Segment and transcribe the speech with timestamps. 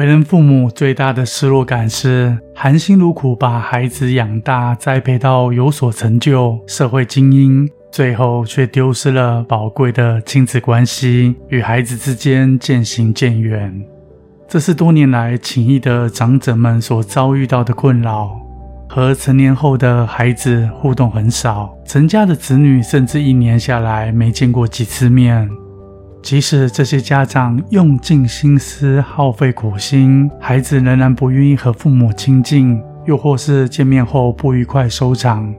[0.00, 13.78] 为人父母最大的失落感是，含辛茹苦把孩子养大、栽培到有所成就、社会精英，最后却丢失了宝贵的亲子关系，与孩子之间渐行渐远。
[14.48, 18.30] 这是多年来情谊的长者们所遭遇到的困扰。
[18.88, 25.46] 和成年后的孩子互动很少，成家的子女甚至一年下来没见过几次面。
[26.22, 35.52] 即使这些家长用尽心思、耗费苦心，孩子仍然不愿意和父母亲近，又或是见面后不愉快收场。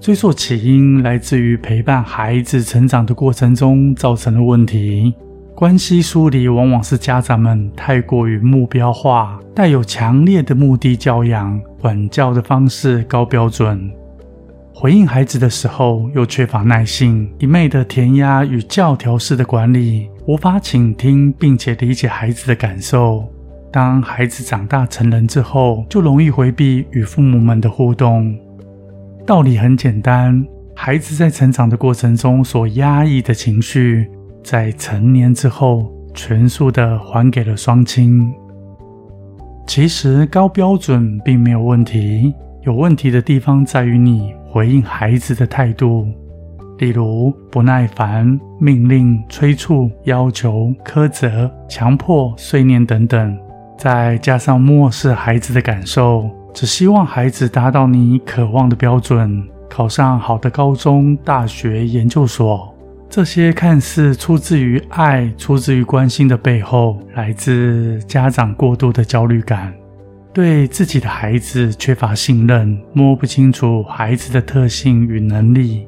[0.00, 5.14] 追溯起因，来自于陪伴孩子成长的过程中造成的问题。
[5.54, 13.90] 关系疏离往往是家长们太过于目标化，带有强烈的目的教养，管教的方式高标准。
[14.80, 23.22] 回应孩子的时候，又缺乏耐性，一昧的填鸭与教条式的管理，无法倾听并且理解孩子的感受。
[23.70, 28.34] 当孩子长大成人之后，就容易回避与父母们的互动。
[29.26, 30.42] 道理很简单，
[30.74, 34.08] 孩子在成长的过程中所压抑的情绪，
[34.42, 38.32] 在成年之后全数的还给了双亲。
[39.66, 42.32] 其实高标准并没有问题，
[42.62, 44.32] 有问题的地方在于你。
[44.52, 46.08] 回应孩子的态度，
[46.78, 53.38] 例如不耐烦、命令、催促、要求、苛责、强迫、碎念等等，
[53.78, 62.74] 再加上漠视孩子的感受，只希望孩子达到你渴望的标准，考上好的高中、大学、研究所。
[63.08, 69.72] 这些看似出自于爱、出自于关心的背后，来自家长过度的焦虑感。
[70.32, 75.86] 对自己的孩子缺乏信任，摸不清楚孩子的特性与能力。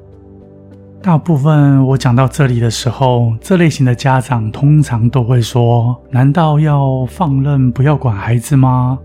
[1.01, 8.99] 大部分我讲到这里的时候，这类型的家长通常都会说：“难道要放任不要管孩子吗？”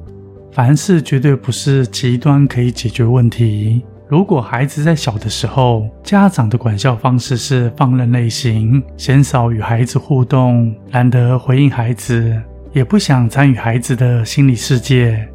[0.51, 3.83] 凡事绝对不是极端可以解决问题。
[4.07, 12.41] 如果孩子在小的时候，家长的管教方式是放任类型，鲜少与孩子互动，懒得回应孩子。
[12.73, 15.27] 也不想参与孩子的心理世界。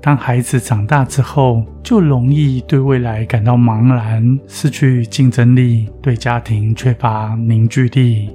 [0.00, 8.30] 当孩子长大之后，就容易对未来感到茫然，失去竞争力，对家庭缺乏凝聚力。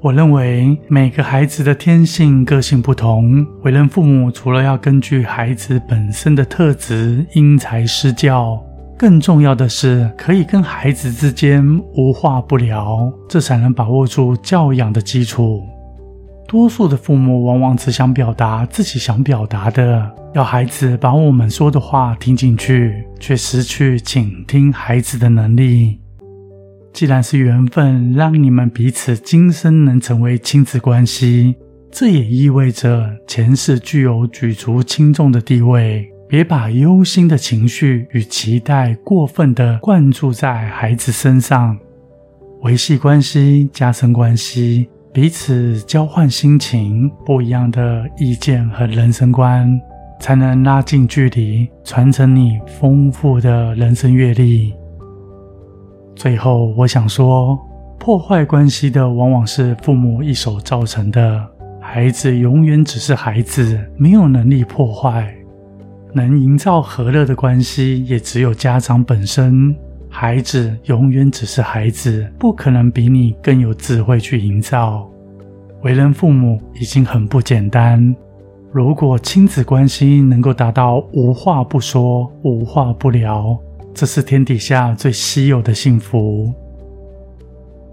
[0.00, 8.62] 我认为每个孩子的天性、个性不同，为人父母除了要根据孩子本身的特质因材施教，
[8.96, 11.64] 更重要的是可以跟孩子之间
[11.94, 15.62] 无话不聊，这才能把握住教养的基础。
[16.48, 26.00] 多数的父母往往只想表达自己想表达的，要孩子把我们说的话听进去，却失去倾听孩子的能力。
[26.94, 31.54] 既然是缘分，让你们彼此今生能成为亲子关系，
[31.92, 36.08] 这也意味着前世具有举足轻重的地位。
[36.26, 41.78] 别把忧心的情绪与期待过分的灌注在孩子身上，
[42.62, 44.88] 维系关系，加深关系。
[45.20, 49.68] 彼此交换心情，不一样的意见和人生观，
[50.20, 54.72] 才能拉近距离，传承你丰富的人生阅历。
[56.14, 57.58] 最后，我想说，
[57.98, 61.44] 破坏关系的往往是父母一手造成的。
[61.80, 65.34] 孩子永远只是孩子，没有能力破坏。
[66.12, 69.74] 能营造和乐的关系，也只有家长本身。
[70.20, 75.08] 孩子永远只是孩子，不可能比你更有智慧去营造。
[75.82, 78.16] 为人父母已经很不简单，
[78.72, 83.56] 如果亲子关系能够达到无话不说、无话不聊，
[83.94, 86.52] 这是天底下最稀有的幸福。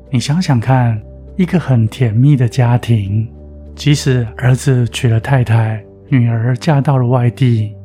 [0.09, 0.99] 你想想看，
[1.35, 3.27] 一个很甜蜜的家庭，
[3.75, 7.75] 即使儿子娶了太太，女儿嫁到了外地，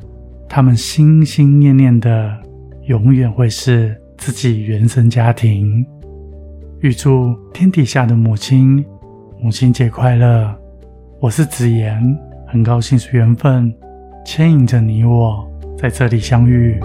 [0.48, 2.34] 他们心心念念的
[2.86, 3.94] 永远会是。
[4.20, 5.82] 自己原生家庭，
[6.80, 8.84] 预祝天底下的母亲
[9.40, 10.54] 母亲节快乐！
[11.20, 11.98] 我是子言，
[12.46, 13.74] 很高兴是缘分
[14.26, 16.78] 牵引着你我在这里相遇。